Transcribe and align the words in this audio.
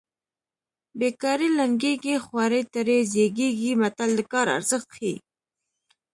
بې 0.97 1.09
کاري 1.21 1.49
لنګېږي 1.59 2.15
خواري 2.25 2.61
ترې 2.73 2.97
زېږېږي 3.11 3.71
متل 3.81 4.09
د 4.15 4.19
کار 4.33 4.47
ارزښت 4.57 4.89
ښيي 4.95 5.15